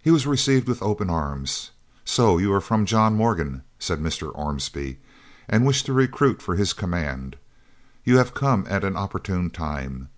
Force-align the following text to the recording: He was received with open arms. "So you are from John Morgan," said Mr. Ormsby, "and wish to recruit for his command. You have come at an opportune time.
He 0.00 0.10
was 0.10 0.26
received 0.26 0.66
with 0.66 0.80
open 0.80 1.10
arms. 1.10 1.70
"So 2.02 2.38
you 2.38 2.50
are 2.50 2.62
from 2.62 2.86
John 2.86 3.14
Morgan," 3.14 3.62
said 3.78 4.00
Mr. 4.00 4.32
Ormsby, 4.34 4.98
"and 5.50 5.66
wish 5.66 5.82
to 5.82 5.92
recruit 5.92 6.40
for 6.40 6.56
his 6.56 6.72
command. 6.72 7.36
You 8.02 8.16
have 8.16 8.32
come 8.32 8.64
at 8.70 8.84
an 8.84 8.96
opportune 8.96 9.50
time. 9.50 10.08